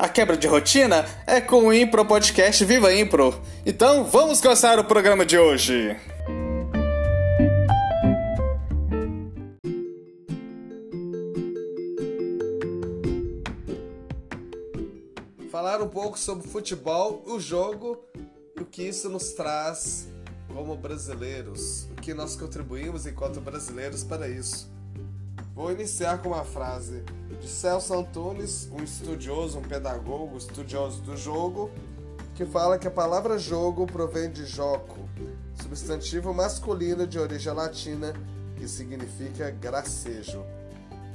[0.00, 3.38] A quebra de rotina é com o Impro Podcast Viva Impro.
[3.66, 5.94] Então vamos começar o programa de hoje.
[15.50, 18.02] Falar um pouco sobre futebol, o jogo
[18.56, 20.08] e o que isso nos traz
[20.48, 24.72] como brasileiros, o que nós contribuímos enquanto brasileiros para isso.
[25.54, 27.04] Vou iniciar com uma frase
[27.40, 31.70] de Celso Antunes, um estudioso, um pedagogo, estudioso do jogo,
[32.34, 34.98] que fala que a palavra jogo provém de joco,
[35.62, 38.12] substantivo masculino de origem latina
[38.56, 40.44] que significa gracejo.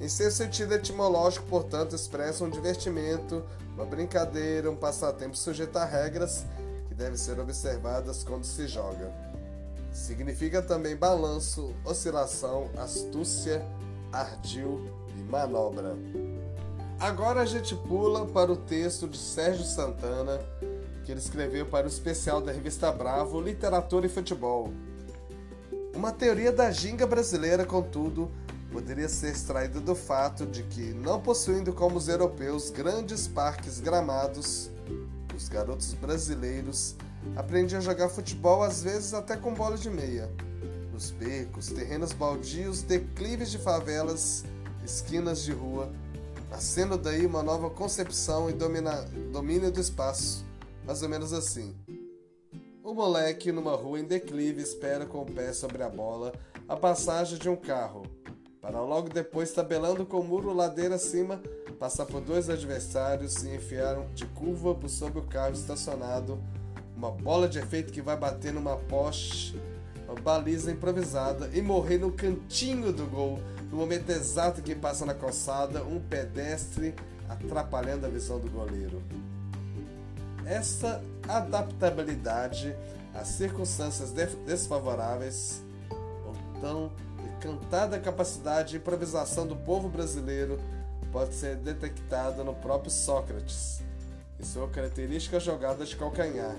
[0.01, 3.43] Em seu sentido etimológico, portanto, expressa um divertimento,
[3.75, 6.43] uma brincadeira, um passatempo sujeito a regras
[6.87, 9.11] que devem ser observadas quando se joga.
[9.93, 13.65] Significa também balanço, oscilação, astúcia,
[14.11, 15.95] ardil e manobra.
[16.99, 20.39] Agora a gente pula para o texto de Sérgio Santana,
[21.03, 24.71] que ele escreveu para o especial da revista Bravo Literatura e Futebol.
[25.93, 28.29] Uma teoria da ginga brasileira, contudo,
[28.71, 34.69] poderia ser extraída do fato de que, não possuindo como os europeus grandes parques gramados,
[35.35, 36.95] os garotos brasileiros
[37.35, 40.29] aprendiam a jogar futebol às vezes até com bola de meia
[40.95, 44.45] nos becos, terrenos baldios, declives de favelas,
[44.85, 45.91] esquinas de rua,
[46.49, 50.45] nascendo daí uma nova concepção e domina, domínio do espaço,
[50.85, 51.75] mais ou menos assim.
[52.83, 56.31] O moleque numa rua em declive espera com o pé sobre a bola
[56.67, 58.03] a passagem de um carro,
[58.61, 61.41] para logo depois, tabelando com o muro ladeira acima,
[61.79, 66.39] passar por dois adversários e enfiar de curva sob o carro estacionado
[66.95, 69.59] uma bola de efeito que vai bater numa poste
[70.07, 73.39] uma baliza improvisada e morrer no cantinho do gol,
[73.71, 76.93] no momento exato que passa na calçada um pedestre
[77.27, 79.01] atrapalhando a visão do goleiro.
[80.45, 82.75] Essa adaptabilidade
[83.13, 84.11] às circunstâncias
[84.45, 86.91] desfavoráveis, ou tão
[87.37, 90.59] encantada capacidade de improvisação do povo brasileiro,
[91.11, 93.81] pode ser detectada no próprio Sócrates,
[94.39, 96.55] em sua característica jogada de calcanhar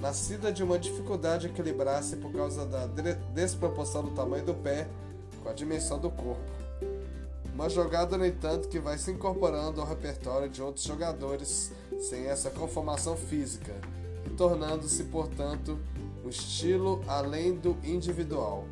[0.00, 2.86] nascida de uma dificuldade de equilibrar-se por causa da
[3.34, 4.86] desproporção do tamanho do pé
[5.42, 6.56] com a dimensão do corpo.
[7.54, 12.50] Uma jogada, no entanto, que vai se incorporando ao repertório de outros jogadores sem essa
[12.50, 13.74] conformação física
[14.36, 15.78] tornando-se, portanto,
[16.24, 18.66] um estilo além do individual.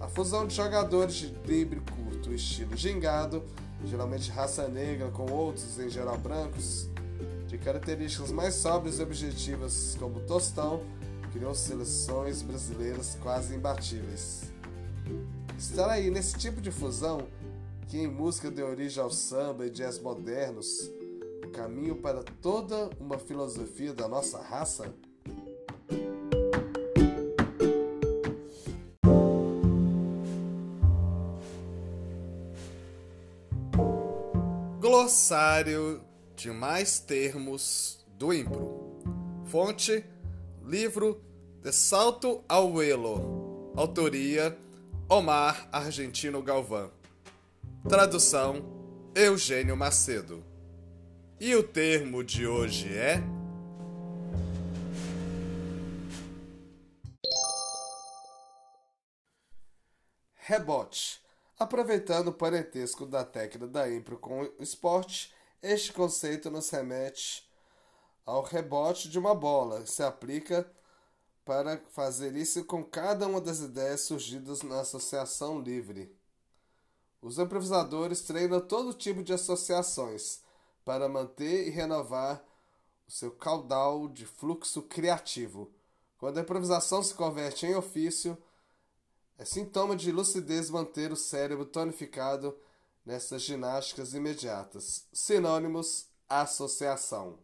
[0.00, 3.42] A fusão de jogadores de drible curto e estilo gingado,
[3.84, 6.88] geralmente raça negra com outros, em geral brancos,
[7.54, 10.82] de características mais sóbrias e objetivas como Tostão,
[11.32, 14.52] criou seleções brasileiras quase imbatíveis.
[15.56, 17.28] Estar aí nesse tipo de fusão,
[17.86, 20.90] que em música deu origem ao samba e jazz modernos,
[21.44, 24.92] o caminho para toda uma filosofia da nossa raça?
[34.80, 36.02] Glossário
[36.34, 38.98] de mais termos do Impro.
[39.46, 40.04] Fonte:
[40.62, 41.22] livro
[41.62, 43.72] De Salto ao Elo.
[43.76, 44.56] Autoria:
[45.08, 46.90] Omar Argentino Galvão.
[47.88, 48.64] Tradução:
[49.14, 50.44] Eugênio Macedo.
[51.40, 53.22] E o termo de hoje é.
[60.34, 61.20] Rebote.
[61.58, 65.32] Aproveitando o parentesco da técnica da impro com o esporte,
[65.64, 67.48] este conceito nos remete
[68.26, 70.70] ao rebote de uma bola, se aplica
[71.42, 76.14] para fazer isso com cada uma das ideias surgidas na associação livre.
[77.22, 80.42] Os improvisadores treinam todo tipo de associações
[80.84, 82.44] para manter e renovar
[83.08, 85.72] o seu caudal de fluxo criativo.
[86.18, 88.36] Quando a improvisação se converte em ofício,
[89.38, 92.54] é sintoma de lucidez manter o cérebro tonificado
[93.04, 95.06] nessas ginásticas imediatas.
[95.12, 97.38] Sinônimos: associação.